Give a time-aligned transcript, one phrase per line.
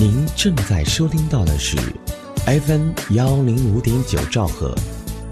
[0.00, 1.76] 您正在收听到的是
[2.46, 4.72] FM 幺零五点九兆赫，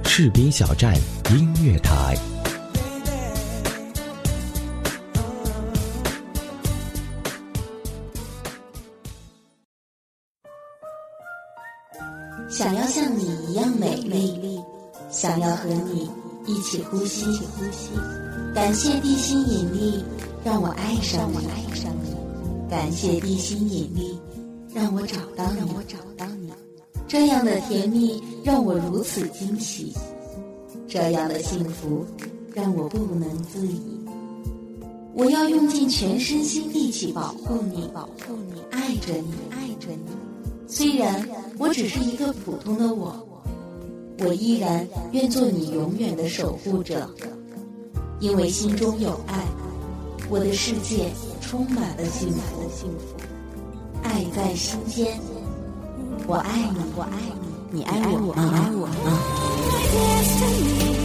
[0.03, 0.93] 士兵小站
[1.31, 2.17] 音乐台。
[12.51, 14.61] 想要像你一样美丽，
[15.13, 16.11] 想要和你
[16.45, 17.25] 一起呼吸。
[18.53, 20.05] 感谢地心引力，
[20.45, 22.17] 让我爱上我爱上你；
[22.69, 24.19] 感谢地心引力，
[24.77, 26.53] 让我找到你。
[27.09, 29.95] 这样的甜蜜让我如此惊喜，
[30.87, 32.05] 这样的幸福
[32.53, 33.81] 让我不能自已。
[35.15, 40.11] 我要用尽全身心力气保护你，保护你，爱着你，爱着你。
[40.69, 43.27] 虽然我只是一个普通的我，
[44.19, 47.09] 我依然愿做你永远的守护者，
[48.21, 49.43] 因为心中有爱，
[50.29, 51.09] 我的世界
[51.41, 53.16] 充满了幸福。
[54.17, 55.21] 爱在心间，
[56.27, 57.11] 我爱你，我爱
[57.71, 60.96] 你，你爱我，你爱我吗？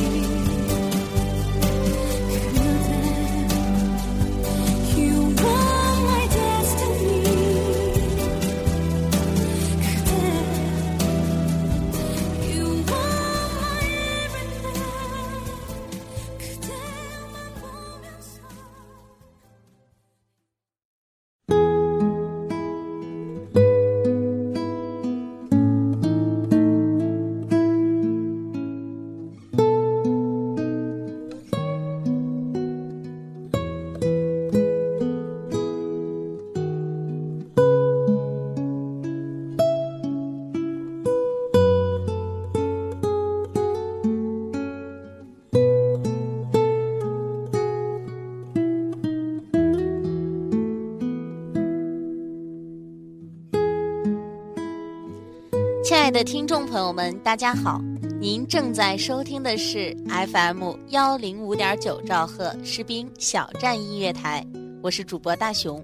[56.12, 57.82] 的听众朋友们，大家好！
[58.20, 64.46] 您正在收听的是 FM 幺零五点九兆赫士兵小站音乐台，
[64.82, 65.82] 我是主播大熊。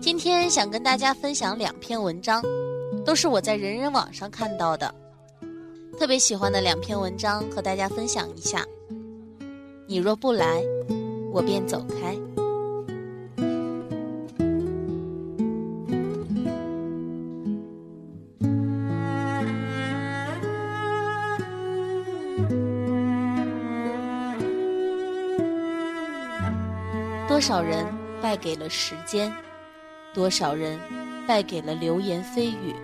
[0.00, 2.42] 今天想跟大家分享两篇文章，
[3.04, 4.92] 都是我在人人网上看到的，
[5.96, 8.66] 特别喜欢的两篇文章，和大家分享一下。
[9.86, 10.60] 你若不来，
[11.32, 12.16] 我便走开。
[27.38, 27.86] 多少人
[28.20, 29.32] 败给了时间，
[30.12, 30.76] 多少人
[31.24, 32.74] 败给了流言蜚语，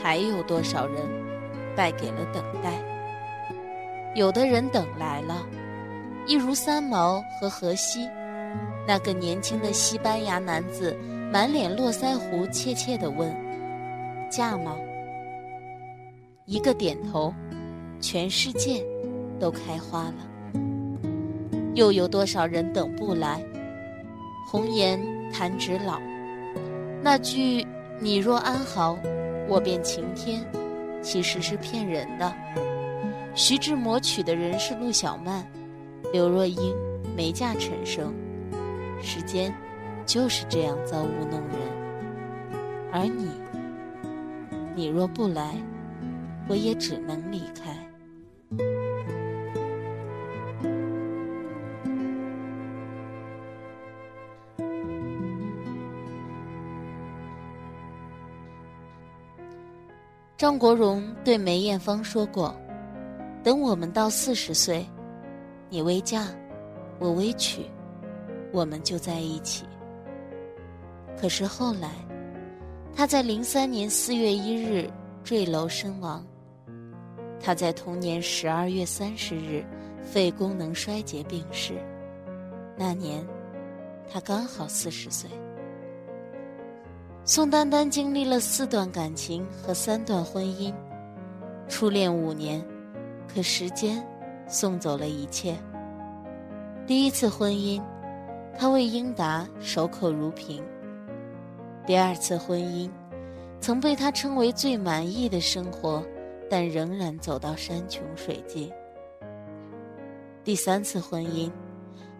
[0.00, 1.02] 还有多少人
[1.74, 2.70] 败给了等待？
[4.14, 5.44] 有的人等来了，
[6.28, 8.08] 一如三毛和荷西，
[8.86, 10.96] 那个年轻的西班牙男子，
[11.32, 13.36] 满脸络腮胡，怯怯地问
[14.30, 14.76] ：“嫁吗？”
[16.46, 17.34] 一个点头，
[18.00, 18.80] 全世界
[19.40, 20.29] 都开花了。
[21.80, 23.42] 又有多少人等不来？
[24.46, 25.00] 红颜
[25.32, 25.98] 弹指老，
[27.02, 27.66] 那句
[27.98, 28.98] “你若安好，
[29.48, 30.44] 我便晴天”，
[31.00, 32.30] 其实是骗人的。
[33.34, 35.42] 徐志摩娶的人是陆小曼，
[36.12, 36.74] 刘若英
[37.16, 38.12] 没嫁陈升。
[39.00, 39.50] 时间
[40.04, 42.60] 就是这样造物弄人。
[42.92, 43.30] 而你，
[44.74, 45.54] 你若不来，
[46.46, 47.74] 我也只能离开。
[60.40, 62.56] 张国荣对梅艳芳说过
[63.44, 64.86] ：“等我们到四十岁，
[65.68, 66.28] 你未嫁，
[66.98, 67.66] 我未娶，
[68.50, 69.66] 我们就在一起。”
[71.20, 71.90] 可是后来，
[72.94, 74.88] 他在零三年四月一日
[75.22, 76.24] 坠楼身亡。
[77.38, 79.62] 他在同年十二月三十日
[80.00, 81.74] 肺功能衰竭病逝。
[82.78, 83.22] 那年，
[84.10, 85.28] 他刚好四十岁。
[87.32, 90.74] 宋丹丹经历了四段感情和三段婚姻，
[91.68, 92.60] 初恋五年，
[93.32, 94.04] 可时间
[94.48, 95.56] 送走了一切。
[96.88, 97.80] 第一次婚姻，
[98.58, 100.60] 她为英达守口如瓶；
[101.86, 102.90] 第二次婚姻，
[103.60, 106.04] 曾被他称为最满意的生活，
[106.50, 108.68] 但仍然走到山穷水尽；
[110.42, 111.48] 第三次婚姻，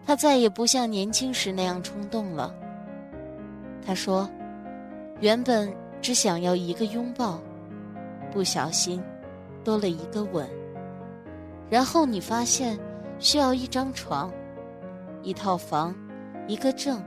[0.05, 2.55] 他再也不像年轻时那样冲动了。
[3.85, 4.25] 他说。
[5.21, 5.71] 原本
[6.01, 7.39] 只想要一个拥抱，
[8.31, 9.01] 不小心
[9.63, 10.49] 多了一个吻。
[11.69, 12.77] 然后你发现
[13.19, 14.31] 需要一张床、
[15.21, 15.95] 一套房、
[16.47, 17.01] 一个证。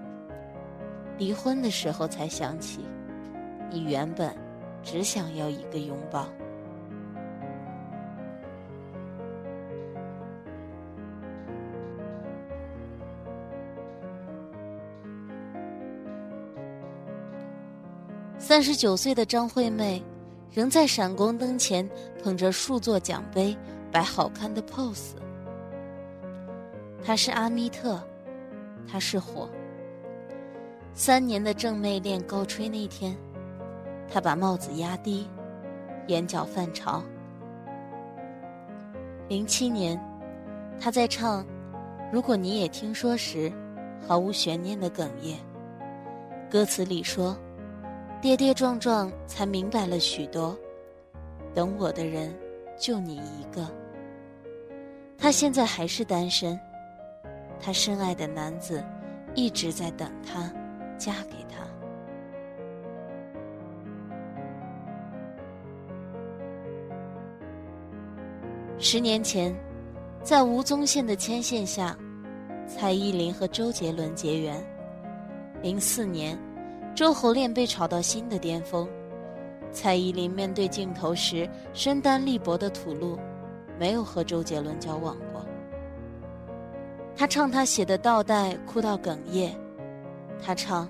[1.19, 2.85] 离婚的时候才想起，
[3.69, 4.33] 你原本
[4.81, 6.29] 只想要一个拥抱。
[18.55, 20.01] 三十九岁的张惠妹，
[20.53, 21.91] 仍在闪光灯前
[22.23, 23.59] 捧着数座奖杯，
[23.91, 25.15] 摆好看的 pose。
[27.05, 28.01] 她是阿密特，
[28.87, 29.49] 她是火。
[30.93, 33.17] 三年的正妹恋高吹那天，
[34.09, 35.29] 她把帽子压低，
[36.07, 37.03] 眼角泛潮。
[39.27, 40.01] 零七年，
[40.79, 41.43] 她在唱
[42.13, 43.53] 《如果你也听说》时，
[44.07, 45.37] 毫无悬念的哽咽。
[46.49, 47.37] 歌词里说。
[48.25, 50.59] 跌跌撞撞，才明白了许多。
[51.53, 52.35] 等我的人，
[52.79, 53.71] 就你一个。
[55.19, 56.59] 他现在还是单身，
[57.61, 58.83] 他深爱的男子
[59.35, 60.51] 一直在等他，
[60.97, 61.67] 嫁给他。
[68.79, 69.55] 十年前，
[70.23, 71.95] 在吴宗宪的牵线下，
[72.67, 74.65] 蔡依林和周杰伦结缘。
[75.61, 76.39] 零四年。
[76.95, 78.89] 周侯恋被炒到新的巅峰，
[79.73, 83.19] 蔡依林面对镜头时身单力薄的吐露，
[83.77, 85.45] 没有和周杰伦交往过。
[87.17, 89.57] 他唱他写的倒带，哭到哽咽。
[90.41, 90.89] 他唱，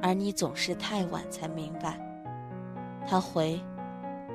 [0.00, 1.98] 而你总是太晚才明白。
[3.04, 3.60] 他回，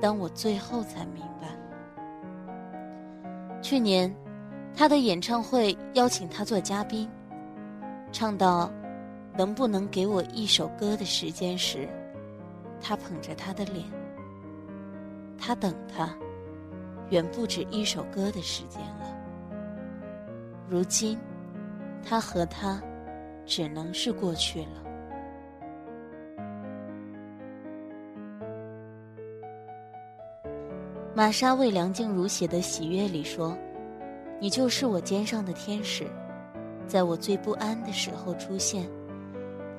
[0.02, 1.48] 当我最后才明白。
[3.62, 4.13] 去年，
[4.75, 7.10] 他的演唱会邀请他做嘉宾，
[8.12, 8.69] 唱到。
[9.39, 11.88] 能不能给我一首歌的时间时，
[12.81, 13.86] 他捧着他的脸。
[15.38, 16.13] 他等他，
[17.09, 19.15] 远不止一首歌的时间了。
[20.68, 21.18] 如今，
[22.03, 22.83] 他和他，
[23.45, 24.83] 只能是过去了。
[31.15, 33.57] 玛莎为梁静茹写的《喜悦》里说
[34.38, 36.06] ：“你就是我肩上的天使，
[36.85, 38.85] 在我最不安的时候出现。”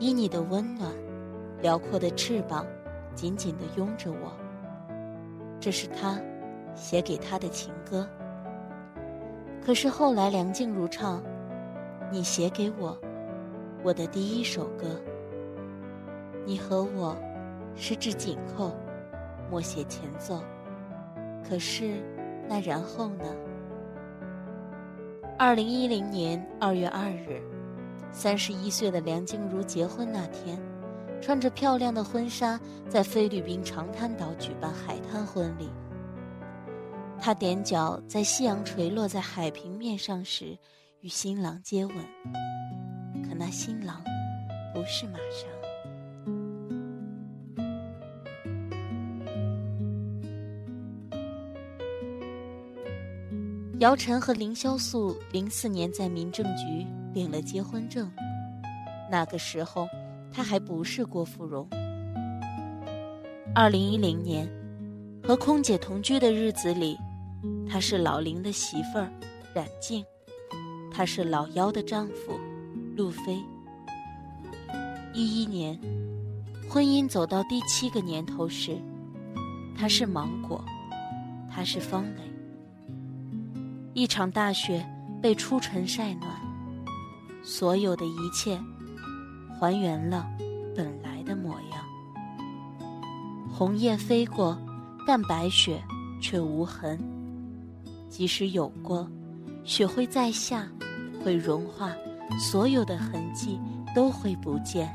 [0.00, 0.90] 以你的温暖，
[1.60, 2.66] 辽阔的翅膀，
[3.14, 4.32] 紧紧地拥着我。
[5.60, 6.18] 这是他
[6.74, 8.08] 写给他的情歌。
[9.62, 11.22] 可是后来梁静茹唱
[12.10, 12.98] ：“你写给我，
[13.82, 14.98] 我的第一首歌。
[16.46, 17.14] 你和我，
[17.76, 18.72] 十指紧扣，
[19.50, 20.40] 默写前奏。
[21.46, 22.02] 可是，
[22.48, 23.24] 那然后呢？”
[25.38, 27.42] 二零一零年二月二日。
[28.12, 30.60] 三十一岁的梁静茹结婚那天，
[31.20, 35.70] 穿着漂亮的婚纱，在菲律宾长滩岛举办海滩婚礼。
[37.18, 40.58] 她踮脚在夕阳垂落在海平面上时，
[41.00, 41.96] 与新郎接吻。
[43.28, 44.02] 可那新郎，
[44.74, 45.46] 不是玛莎。
[53.78, 56.86] 姚晨和凌潇肃零四年在民政局。
[57.12, 58.10] 领了结婚证，
[59.10, 59.88] 那个时候
[60.32, 61.68] 她还不是郭芙蓉。
[63.54, 64.48] 二零一零年，
[65.22, 66.96] 和空姐同居的日子里，
[67.68, 69.10] 她是老林的媳妇儿
[69.52, 70.04] 冉静，
[70.92, 72.38] 她是老幺的丈夫
[72.96, 73.42] 路飞。
[75.12, 75.76] 一一年，
[76.68, 78.78] 婚姻走到第七个年头时，
[79.76, 80.64] 他是芒果，
[81.50, 82.22] 他是方磊。
[83.92, 84.86] 一场大雪
[85.20, 86.49] 被初晨晒暖。
[87.42, 88.58] 所有的一切，
[89.58, 90.26] 还原了
[90.76, 91.84] 本来的模样。
[93.52, 94.58] 红叶飞过，
[95.06, 95.82] 但白雪
[96.20, 96.98] 却无痕。
[98.08, 99.08] 即使有过，
[99.64, 100.66] 雪会再下，
[101.24, 101.92] 会融化，
[102.38, 103.58] 所有的痕迹
[103.94, 104.92] 都会不见。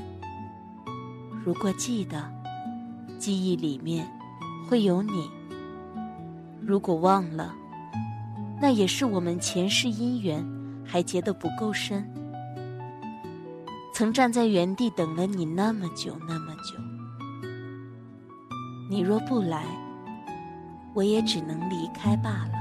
[1.44, 2.30] 如果记得，
[3.18, 4.08] 记忆里面
[4.68, 5.30] 会有你；
[6.62, 7.54] 如果忘了，
[8.62, 10.46] 那也是我们前世姻缘
[10.84, 12.06] 还结得不够深。
[13.96, 16.78] 曾站在原地等了你那么久那么久，
[18.90, 19.64] 你若不来，
[20.94, 22.55] 我也只能离开罢了。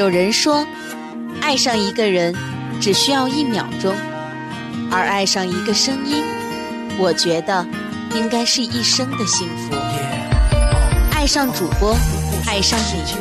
[0.00, 0.66] 有人说，
[1.42, 2.34] 爱上一个人
[2.80, 3.94] 只需要一秒钟，
[4.90, 6.24] 而爱上一个声音，
[6.98, 7.66] 我觉得
[8.14, 9.76] 应该是一生的幸福。
[11.12, 11.94] 爱上主播，
[12.46, 13.14] 爱上你，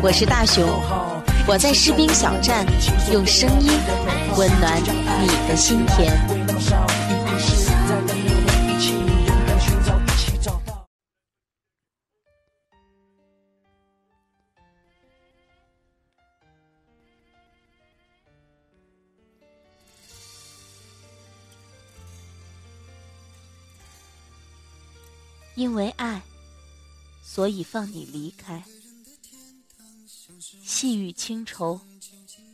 [0.00, 0.66] 我是大熊，
[1.46, 2.64] 我在士兵小站
[3.12, 3.70] 用声音
[4.38, 4.80] 温暖
[5.20, 6.35] 你的心田。
[25.56, 26.22] 因为爱，
[27.24, 28.62] 所以放你离开。
[30.62, 31.80] 细雨轻愁，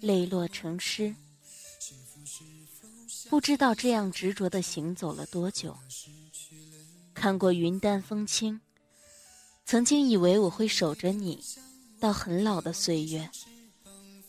[0.01, 1.15] 泪落成诗。
[3.29, 5.77] 不知道这样执着的行走了多久。
[7.13, 8.61] 看过云淡风轻，
[9.67, 11.43] 曾经以为我会守着你，
[11.99, 13.29] 到很老的岁月。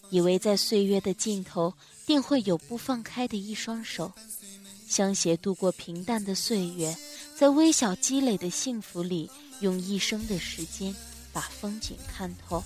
[0.09, 1.73] 以为在岁月的尽头，
[2.05, 4.11] 定会有不放开的一双手，
[4.87, 6.95] 相携度过平淡的岁月。
[7.43, 10.95] 在微小积累的幸福里，用一生的时间
[11.33, 12.63] 把风景看透。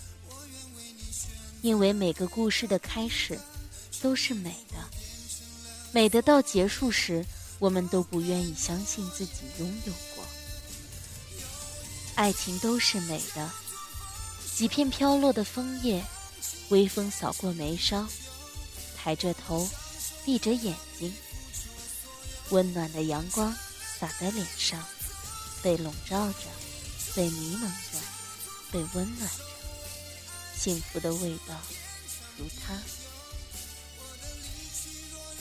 [1.63, 3.39] 因为每个故事的开始
[4.03, 4.75] 都是美的，
[5.91, 7.25] 美的到结束时，
[7.57, 10.23] 我们都不愿意相信自己拥有过。
[12.13, 13.49] 爱情都是美的，
[14.53, 16.05] 几片飘落的枫叶，
[16.69, 18.07] 微风扫过眉梢，
[18.95, 19.67] 抬着头，
[20.23, 21.11] 闭着眼睛，
[22.51, 23.51] 温暖的阳光。
[23.99, 24.79] 洒在脸上，
[25.63, 26.41] 被笼罩着，
[27.15, 27.97] 被迷蒙着，
[28.71, 29.43] 被温暖着，
[30.55, 31.55] 幸福的味道
[32.37, 32.79] 如他。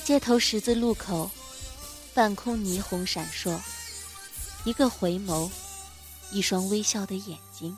[0.04, 1.30] 街头十字路口，
[2.14, 3.58] 半空霓虹闪烁，
[4.64, 5.50] 一个回眸，
[6.30, 7.76] 一双微笑的眼睛，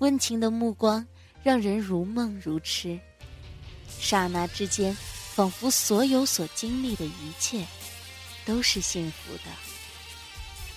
[0.00, 1.06] 温情的目光
[1.44, 2.98] 让人如梦如痴。
[4.00, 4.96] 刹那之间，
[5.36, 7.64] 仿佛所有所经历的一切。
[8.46, 9.42] 都是幸福的，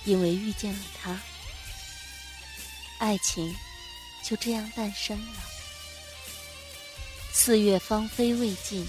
[0.06, 1.20] 因为遇见了他，
[2.98, 3.56] 爱情
[4.24, 5.42] 就这样诞生了。
[7.32, 8.88] 四月芳菲未尽，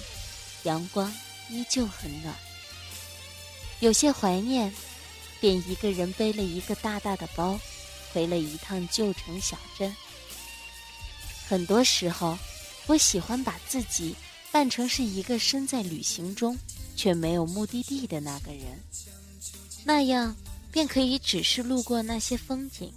[0.64, 1.12] 阳光
[1.48, 2.34] 依旧很暖。
[3.80, 4.72] 有些怀念，
[5.40, 7.58] 便一个人背了一个大大的包，
[8.12, 9.94] 回了一趟旧城小镇。
[11.48, 12.38] 很多时候，
[12.86, 14.14] 我喜欢把自己
[14.50, 16.58] 扮成是一个身在旅行中。
[16.94, 18.78] 却没有目的地的那个人，
[19.82, 20.36] 那样
[20.72, 22.92] 便可以只是路过那些风景，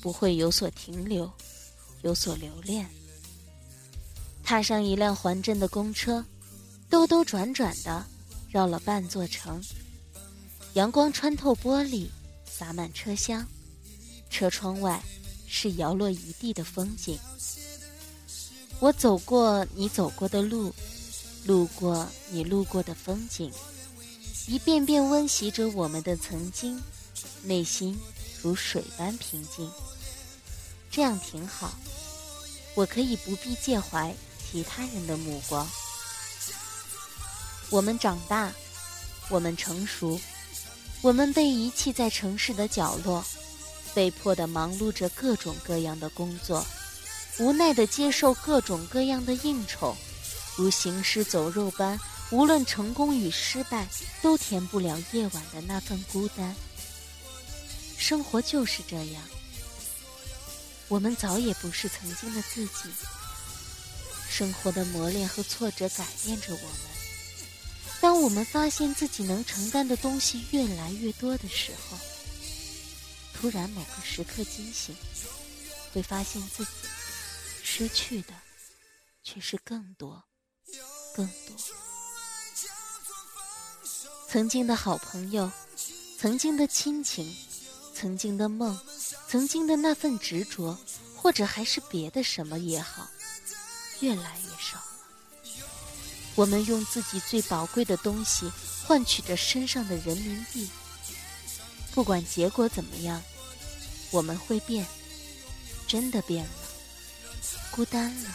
[0.00, 1.30] 不会有所停留，
[2.02, 2.88] 有所留恋。
[4.42, 6.24] 踏上一辆环镇的公车，
[6.90, 8.04] 兜兜转转的
[8.50, 9.62] 绕了半座城，
[10.72, 12.08] 阳光穿透玻璃，
[12.44, 13.46] 洒满车厢，
[14.30, 15.00] 车窗外
[15.46, 17.16] 是摇落一地的风景。
[18.80, 20.74] 我走过你走过的路。
[21.46, 23.52] 路过你路过的风景，
[24.46, 26.78] 一遍遍温习着我们的曾经，
[27.42, 27.98] 内心
[28.42, 29.70] 如水般平静。
[30.90, 31.72] 这样挺好，
[32.74, 34.14] 我可以不必介怀
[34.50, 35.66] 其他人的目光。
[37.70, 38.52] 我们长大，
[39.30, 40.20] 我们成熟，
[41.00, 43.24] 我们被遗弃在城市的角落，
[43.94, 46.64] 被迫的忙碌着各种各样的工作，
[47.38, 49.96] 无奈的接受各种各样的应酬。
[50.54, 51.98] 如行尸走肉般，
[52.30, 53.86] 无论成功与失败，
[54.20, 56.54] 都填不了夜晚的那份孤单。
[57.96, 59.22] 生活就是这样，
[60.88, 62.90] 我们早也不是曾经的自己。
[64.28, 66.94] 生活的磨练和挫折改变着我们。
[68.00, 71.96] 当我们发现自己能承担的东西越来越多的时候，
[73.32, 74.94] 突然某个时刻惊醒，
[75.92, 76.70] 会发现自己
[77.62, 78.34] 失去的
[79.22, 80.24] 却是更多。
[81.14, 81.56] 更多，
[84.34, 85.48] 曾经的好朋友，
[86.18, 87.32] 曾经的亲情，
[87.94, 88.76] 曾经的梦，
[89.28, 90.76] 曾经的那份执着，
[91.14, 93.08] 或者还是别的什么也好，
[94.00, 95.54] 越来越少了。
[96.34, 98.50] 我们用自己最宝贵的东西
[98.84, 100.68] 换取着身上的人民币。
[101.92, 103.22] 不管结果怎么样，
[104.10, 104.84] 我们会变，
[105.86, 106.50] 真的变了，
[107.70, 108.34] 孤单了。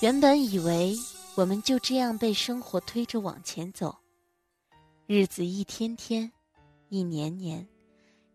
[0.00, 0.94] 原本以为
[1.36, 3.98] 我们就这样被生活推着往前走，
[5.06, 6.30] 日子一天天，
[6.88, 7.66] 一年年，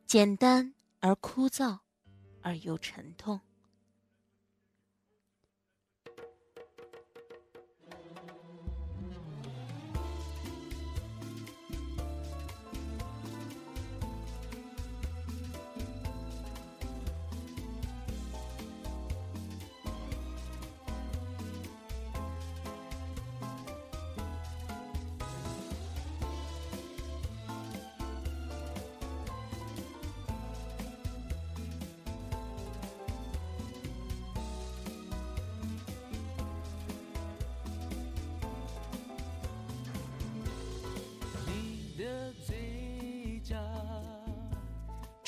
[0.05, 1.79] 简单而枯燥，
[2.41, 3.39] 而又沉痛。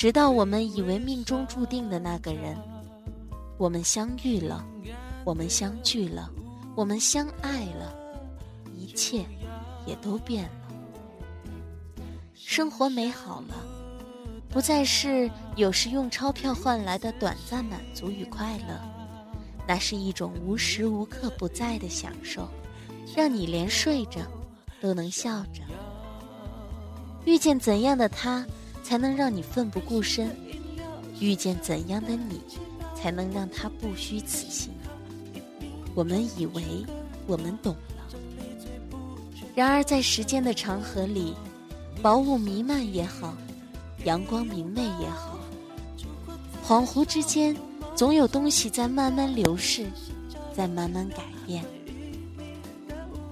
[0.02, 2.58] 直到我们以为命中注定的那个人，
[3.56, 4.66] 我们相遇了，
[5.24, 6.28] 我们相聚了，
[6.74, 7.94] 我们相爱了，
[8.76, 9.24] 一切
[9.86, 10.50] 也都变了。
[12.34, 13.54] 生活美好了，
[14.48, 18.80] 不再是有时用钞票换来的短暂满足与快乐，
[19.68, 22.48] 那是一种无时无刻不在的享受，
[23.14, 24.20] 让你连睡着
[24.80, 25.62] 都能笑着。
[27.24, 28.44] 遇见怎样的他？
[28.82, 30.34] 才能让你奋不顾身，
[31.20, 32.40] 遇见怎样的你，
[32.94, 34.72] 才能让他不虚此行。
[35.94, 36.62] 我们以为
[37.26, 38.18] 我们懂了，
[39.54, 41.34] 然而在时间的长河里，
[42.02, 43.36] 薄雾弥漫也好，
[44.04, 45.38] 阳光明媚也好，
[46.66, 47.54] 恍惚之间，
[47.94, 49.86] 总有东西在慢慢流逝，
[50.56, 51.64] 在慢慢改变。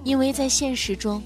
[0.04, 1.22] 因为在现实中，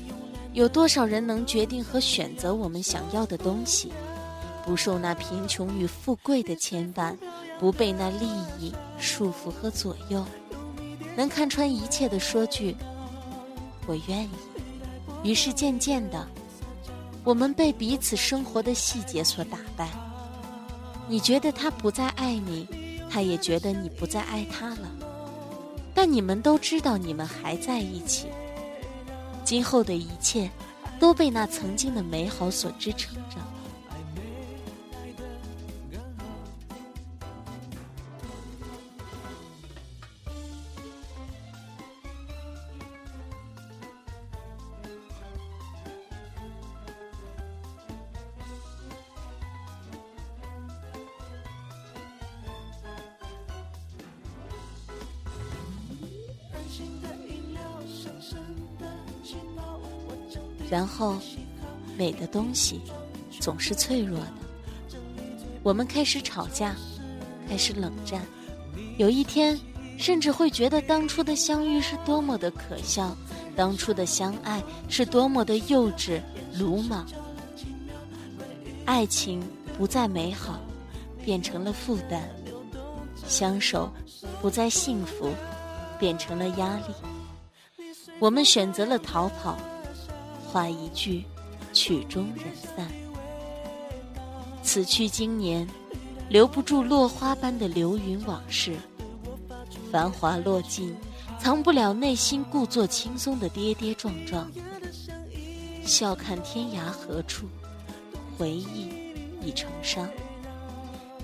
[0.52, 3.92] 有多少人能决定和选择我们想要的东西？
[4.64, 7.16] 不受那贫穷与富贵的牵绊，
[7.60, 8.26] 不被那利
[8.58, 10.24] 益束缚和左右，
[11.14, 12.74] 能看穿一切的说句
[13.86, 14.30] “我愿意”。
[15.22, 16.26] 于是渐渐的，
[17.24, 19.88] 我们被彼此生活的细节所打败。
[21.06, 22.66] 你觉得他不再爱你，
[23.10, 24.90] 他也觉得你不再爱他了。
[25.94, 28.28] 但你们都知道，你们还在一起。
[29.44, 30.50] 今后的一切，
[30.98, 33.36] 都被那曾经的美好所支撑着。
[60.70, 61.16] 然后，
[61.96, 62.80] 美的东西
[63.40, 64.32] 总是脆弱的。
[65.62, 66.74] 我们开始吵架，
[67.48, 68.20] 开始冷战，
[68.98, 69.58] 有一天，
[69.98, 73.16] 甚至会觉得当初的相遇是多么的可笑，
[73.54, 76.20] 当初的相爱是多么的幼稚、
[76.58, 77.06] 鲁莽。
[78.84, 79.42] 爱情
[79.78, 80.60] 不再美好，
[81.24, 82.20] 变成了负担；
[83.26, 83.90] 相守
[84.42, 85.30] 不再幸福，
[85.98, 86.94] 变成了压力。
[88.18, 89.56] 我们选择了逃跑。
[90.54, 91.24] 话一句，
[91.72, 92.88] 曲终人散。
[94.62, 95.66] 此去经年，
[96.28, 98.76] 留不住落花般的流云往事。
[99.90, 100.94] 繁华落尽，
[101.40, 104.48] 藏不了内心故作轻松的跌跌撞撞。
[105.82, 107.48] 笑看天涯何处，
[108.38, 108.88] 回忆
[109.42, 110.08] 已成伤。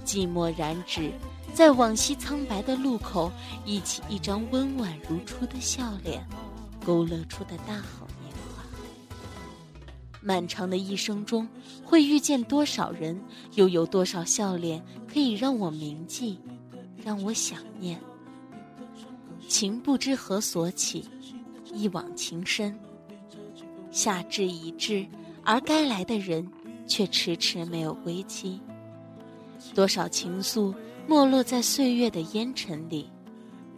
[0.05, 1.13] 寂寞染指，
[1.55, 3.31] 在往昔苍白的路口，
[3.65, 6.27] 忆起一张温婉如初的笑脸，
[6.85, 8.09] 勾勒出的大好。
[10.23, 11.49] 漫长的一生中，
[11.83, 13.19] 会遇见多少人，
[13.55, 16.39] 又有多少笑脸可以让我铭记，
[17.03, 17.99] 让我想念？
[19.49, 21.09] 情不知何所起，
[21.73, 22.79] 一往情深。
[23.91, 25.07] 夏至已至，
[25.43, 26.47] 而该来的人
[26.87, 28.61] 却迟迟没有归期。
[29.75, 30.75] 多少情愫
[31.07, 33.11] 没落在岁月的烟尘里，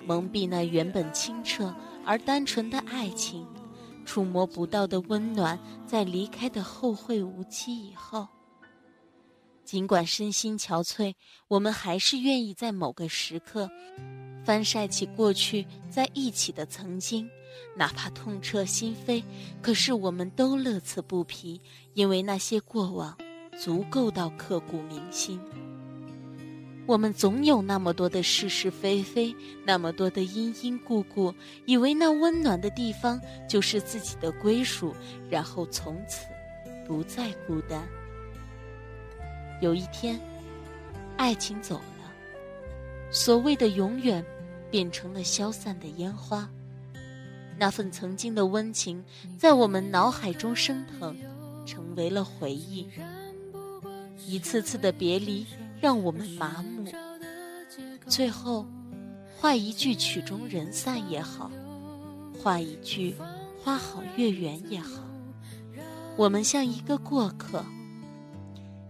[0.07, 1.75] 蒙蔽那原本清澈
[2.05, 3.47] 而单纯的爱情。
[4.05, 8.29] 触摸不到的温暖，在离开的后会无期以后。
[9.65, 11.15] 尽管身心憔悴，
[11.49, 13.71] 我们还是愿意在某个时刻，
[14.45, 17.29] 翻晒起过去在一起的曾经，
[17.77, 19.23] 哪怕痛彻心扉，
[19.63, 21.61] 可是我们都乐此不疲，
[21.95, 23.17] 因为那些过往，
[23.59, 25.41] 足够到刻骨铭心。
[26.85, 31.33] 我们总有那么多的是是非非，那么多的因因故故，
[31.65, 34.95] 以为那温暖的地方就是自己的归属，
[35.31, 36.27] 然后从此
[36.85, 37.87] 不再孤单。
[39.61, 40.21] 有一天，
[41.17, 42.13] 爱情走了，
[43.13, 44.25] 所谓的永远，
[44.71, 46.51] 变成了消散的烟花。
[47.57, 49.05] 那份曾经的温情，
[49.39, 51.17] 在我们脑海中升腾，
[51.65, 52.89] 成为了回忆。
[54.27, 55.47] 一次次的别离。
[55.83, 56.85] 让我们麻木，
[58.07, 58.65] 最后，
[59.37, 61.51] 画一句曲终人散也好，
[62.41, 63.17] 画一句
[63.61, 65.03] 花好月圆也好，
[66.17, 67.65] 我们像一个过客，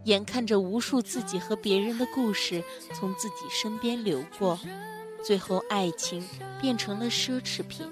[0.04, 4.60] 眼看着无数自己和别人的故事从自己身边流过，
[5.24, 6.22] 最后爱情
[6.60, 7.86] 变成了奢侈品，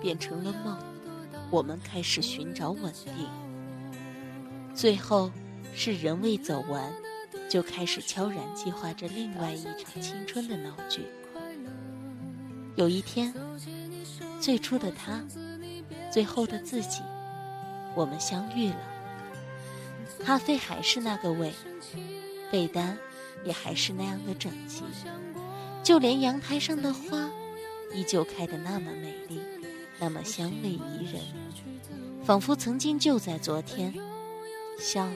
[0.00, 0.78] 变成了梦，
[1.50, 3.28] 我们开始寻找稳定，
[4.76, 5.32] 最后
[5.74, 6.94] 是人未走完。
[7.48, 11.06] 就开始悄然计划着另外一场青春的闹剧。
[12.76, 13.32] 有一天，
[14.40, 15.22] 最初的他，
[16.10, 17.00] 最后的自己，
[17.94, 18.80] 我们相遇了。
[20.24, 21.52] 咖啡还是那个味，
[22.50, 22.96] 被单
[23.44, 24.82] 也还是那样的整齐，
[25.82, 27.30] 就连阳台上的花，
[27.92, 29.40] 依旧开得那么美丽，
[30.00, 31.22] 那么香味宜人，
[32.24, 33.94] 仿佛曾经就在昨天。
[34.78, 35.12] 笑了，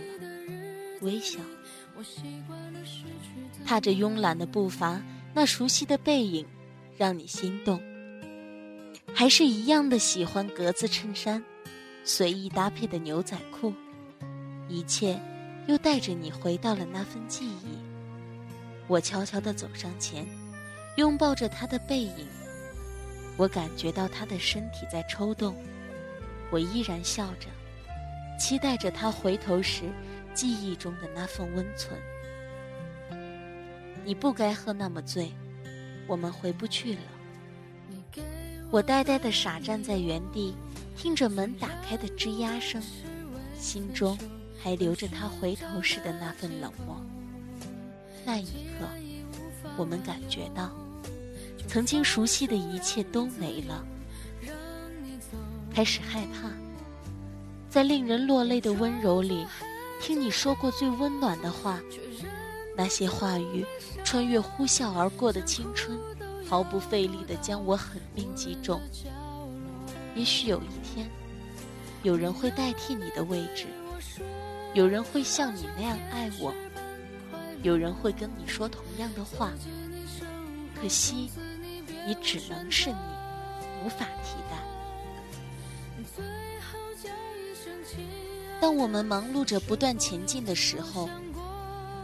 [1.01, 1.41] 微笑，
[3.65, 5.03] 踏着慵懒的步伐，
[5.35, 6.47] 那熟悉的背影，
[6.97, 7.81] 让你心动。
[9.15, 11.43] 还是一样的喜欢格子衬衫，
[12.05, 13.73] 随意搭配的牛仔裤，
[14.69, 15.21] 一切
[15.67, 17.79] 又带着你回到了那份记忆。
[18.87, 20.27] 我悄悄地走上前，
[20.97, 22.27] 拥抱着他的背影，
[23.37, 25.55] 我感觉到他的身体在抽动，
[26.51, 27.49] 我依然笑着，
[28.39, 29.83] 期待着他回头时
[30.39, 32.01] 记忆中的那份温存。
[34.05, 35.33] 你不该喝那么醉，
[36.07, 37.01] 我们回不去了。
[38.71, 40.55] 我呆呆的傻站在原地，
[40.97, 42.81] 听着门打开的吱呀声，
[43.59, 44.17] 心中
[44.63, 47.05] 还留着他回头时的那份冷漠。
[48.25, 48.87] 那一刻，
[49.77, 50.71] 我们感觉到，
[51.67, 53.85] 曾经熟悉的一切都没了，
[55.75, 56.49] 开始害怕，
[57.69, 59.45] 在令人落泪的温柔里，
[60.01, 61.79] 听你说过最温暖的话，
[62.77, 63.65] 那些话语
[64.05, 65.99] 穿越呼啸而过的青春。
[66.49, 68.81] 毫不费力地将我狠命击中。
[70.15, 71.07] 也许有一天，
[72.03, 73.67] 有人会代替你的位置，
[74.73, 76.55] 有人会像你那样爱我，
[77.63, 79.53] 有人会跟你说同样的话。
[80.81, 81.31] 可惜，
[82.07, 82.97] 你只能是你，
[83.85, 84.57] 无法替代。
[88.61, 91.09] 当我们忙碌着不断前进的时候，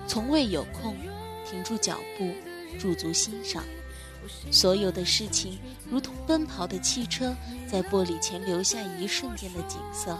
[0.06, 0.96] 从未有空
[1.48, 2.32] 停住脚步，
[2.78, 3.64] 驻足欣赏。
[4.50, 5.58] 所有的事情
[5.90, 7.34] 如同奔跑的汽车，
[7.70, 10.18] 在玻璃前留下一瞬间的景色。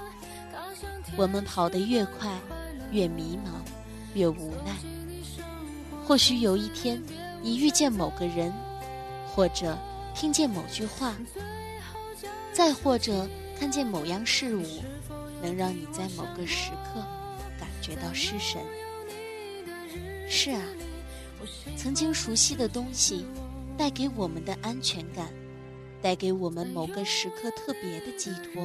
[1.17, 2.31] 我们跑得越快，
[2.91, 3.51] 越迷茫，
[4.15, 4.77] 越无奈。
[6.05, 7.03] 或许有一天，
[7.41, 8.53] 你遇见某个人，
[9.27, 9.79] 或者
[10.15, 11.15] 听见某句话，
[12.53, 13.27] 再或者
[13.59, 14.65] 看见某样事物，
[15.45, 17.01] 能让你在某个时刻
[17.61, 18.63] 感觉到失神。
[20.29, 20.63] 是啊，
[21.77, 23.27] 曾经熟悉的东西。
[23.77, 25.29] 带给我们的安全感，
[26.01, 28.65] 带给我们某个时刻特别的寄托，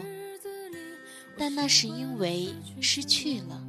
[1.35, 3.59] 但那是因为失去了，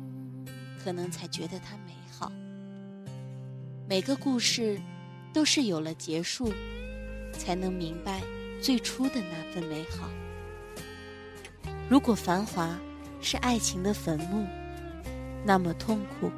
[0.84, 2.30] 可能才觉得它美好。
[3.88, 4.78] 每个故事
[5.32, 6.52] 都是有了结束，
[7.32, 8.20] 才能明白
[8.60, 10.10] 最初的那份美好。
[11.88, 12.78] 如果繁华
[13.20, 14.46] 是爱情的坟墓，
[15.44, 16.30] 那么痛苦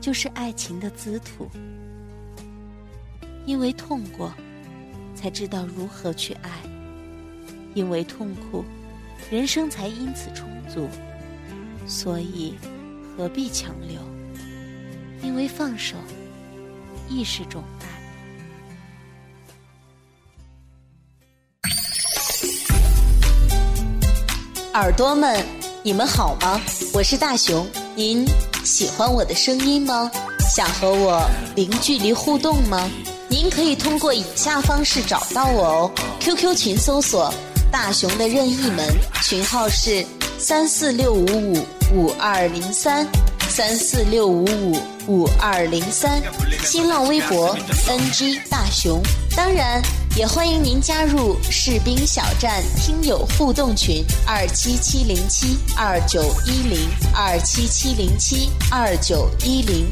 [0.00, 1.48] 就是爱情的滋土。
[3.46, 4.32] 因为痛过，
[5.14, 6.50] 才知道如何去爱；
[7.74, 8.64] 因为痛苦，
[9.30, 10.88] 人生才因此充足。
[11.86, 12.54] 所以，
[13.16, 14.00] 何必强留？
[15.22, 15.96] 因为放手
[17.08, 17.84] 亦是种爱。
[24.80, 25.44] 耳朵们，
[25.86, 26.58] 你们好吗？
[26.94, 28.26] 我是大熊，您
[28.64, 30.10] 喜欢我的声音吗？
[30.56, 31.22] 想和我
[31.54, 32.90] 零距离互动吗？
[33.28, 37.30] 您可以通过以下方式找到我哦：QQ 群搜索
[37.70, 38.88] “大熊的任意门”，
[39.24, 40.02] 群号是
[40.38, 43.06] 三四六五五五二零三
[43.50, 46.18] 三四六五五五二零三；
[46.64, 47.54] 新浪微博
[47.86, 49.02] NG 大熊。
[49.36, 49.82] 当然，
[50.16, 59.90] 也欢迎您加入士兵小站听友互动群二七七零七二九一零二七七零七二九一零。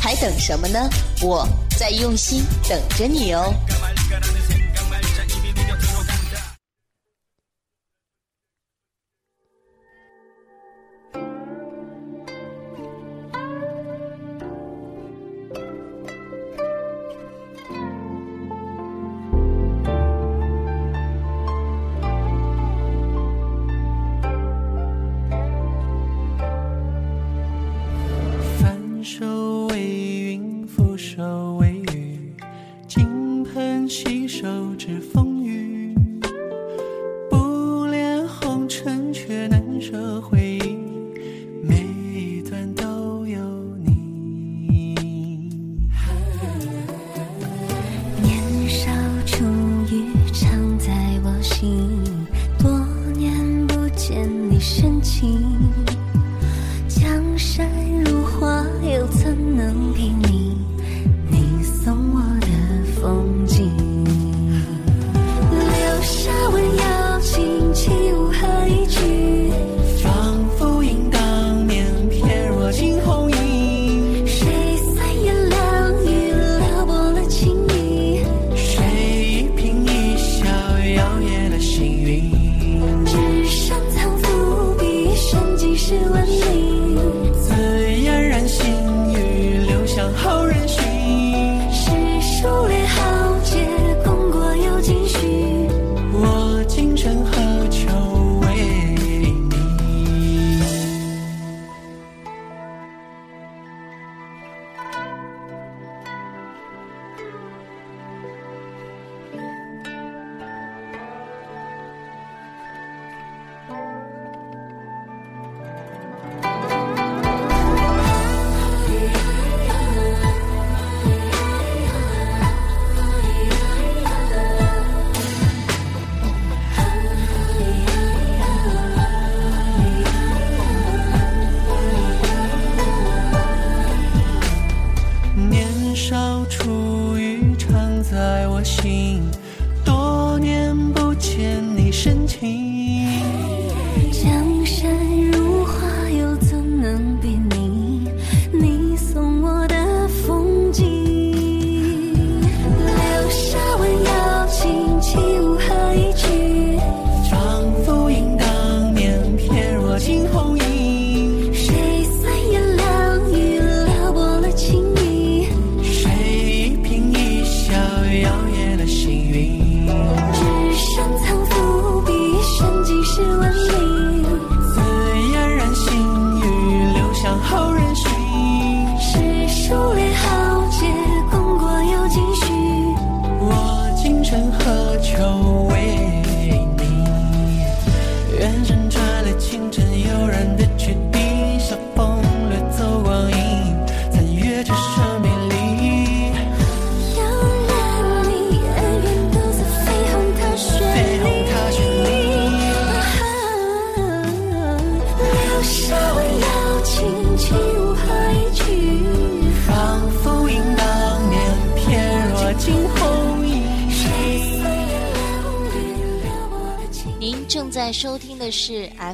[0.00, 0.78] 还等什么呢？
[1.22, 1.44] 我
[1.76, 3.52] 在用心等着你哦。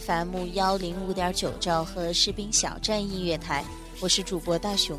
[0.06, 3.64] FM 幺零五点九兆赫士兵小站音乐台，
[4.00, 4.98] 我是主播大熊。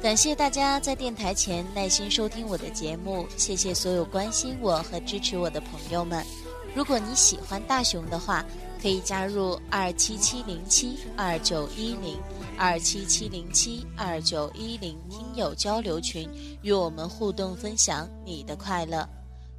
[0.00, 6.24] 感谢大家在电台前耐心收听我的节目，谢谢所有关心我和支持我的朋友们。
[6.74, 8.44] 如果你喜欢大熊的话，
[8.80, 12.18] 可以加入二七七零七二九一零
[12.56, 16.28] 二七七零七二九一零听友交流群，
[16.62, 19.06] 与我们互动分享你的快乐。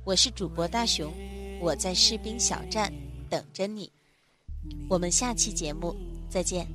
[0.04, 1.14] 我是主播大熊，
[1.62, 2.92] 我在士兵小站
[3.34, 3.92] 等着你。
[4.88, 5.96] 我们下期节目
[6.30, 6.68] 再见。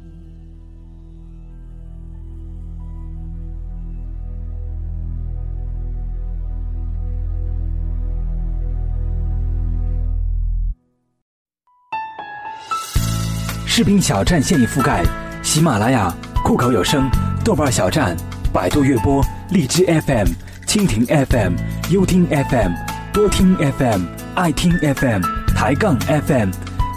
[13.64, 15.04] 士兵小站现已覆盖
[15.44, 17.08] 喜马拉雅、酷狗有声、
[17.44, 18.16] 豆瓣小站、
[18.52, 20.26] 百度乐播、荔枝 FM、
[20.66, 21.54] 蜻蜓 FM、
[21.92, 22.72] 优听 FM、
[23.12, 24.02] 多听 FM、
[24.34, 26.50] 爱听 FM、抬杠 FM、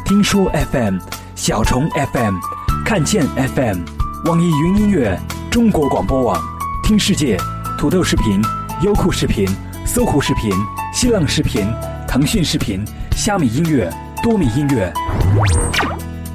[0.06, 1.00] 听说 FM、
[1.34, 2.36] 小虫 FM、
[2.86, 3.80] 看见 FM、
[4.26, 5.20] 网易云音乐、
[5.50, 6.40] 中国广播网、
[6.84, 7.36] 听世界、
[7.76, 8.40] 土豆视频、
[8.84, 9.50] 优酷视频、
[9.84, 10.52] 搜狐视频、
[10.94, 11.74] 新浪视频、
[12.08, 12.86] 腾讯视频、
[13.18, 14.94] 虾米音乐、多米音乐。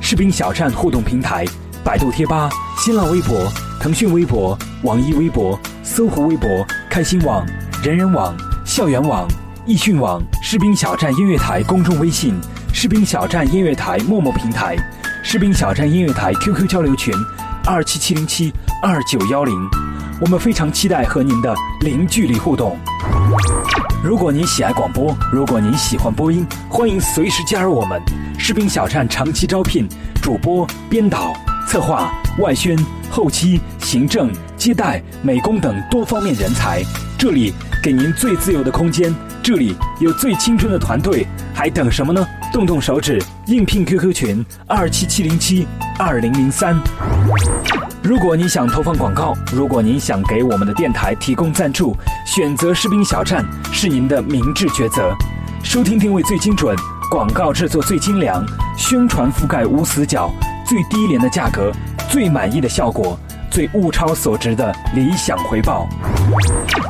[0.00, 1.44] 视频小站互动平台：
[1.84, 3.48] 百度贴吧、新浪微博、
[3.80, 7.46] 腾讯微博、网易微博、搜狐微博、开心网、
[7.84, 9.28] 人人网、校园网、
[9.64, 12.32] 易讯网、士兵小站音乐台公众微信、
[12.72, 14.76] 士兵小站音乐台陌陌平台、
[15.20, 17.12] 士兵小站音乐台 QQ 交流群：
[17.66, 19.52] 二七七零七二九幺零。
[20.20, 22.78] 我们非常期待和您的零距离互动。
[24.04, 28.00] 如果您喜爱广播，如果您喜欢播音，欢迎随时加入我们。
[28.38, 29.88] 士兵小站长期招聘
[30.22, 31.34] 主播、编导、
[31.66, 32.78] 策划、外宣、
[33.10, 36.84] 后期、行政、接待、美工等多方面人才。
[37.18, 39.12] 这里给您最自由的空间，
[39.46, 42.20] 这里有最青春的团队，还等什么呢？
[42.52, 45.68] 动动手指，应聘 QQ 群二七七零七
[46.00, 46.76] 二零零三。
[48.02, 55.14] 如果你想投放广告，如果您想给我们的电台提供赞助，选择士兵小站是您的明智抉择。
[55.62, 56.76] 收听定位最精准。
[57.08, 58.44] 广告制作最精良，
[58.76, 60.28] 宣传覆盖无死角，
[60.64, 61.70] 最低廉的价格，
[62.10, 63.16] 最满意的效果，
[63.48, 65.88] 最物超所值的理想回报。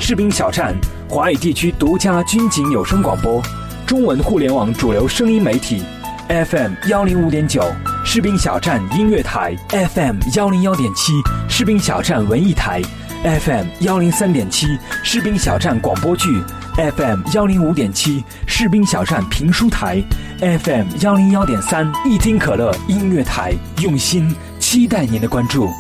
[0.01, 0.75] 士兵小站，
[1.09, 3.40] 华语地区独家军警有声广播，
[3.87, 5.83] 中文互联网主流声音媒体
[6.29, 7.62] ，FM 幺零五点九，
[8.05, 11.12] 士兵小站音乐台，FM 幺零幺点七，
[11.49, 12.83] 士兵小站文艺台
[13.23, 14.66] ，FM 幺零三点七，
[15.05, 16.29] 士兵小站广播剧。
[16.77, 20.03] FM 幺零五点七士兵小站评书台
[20.38, 25.71] ，FM 幺零幺点三一听可乐音乐台，用心期待您的关注。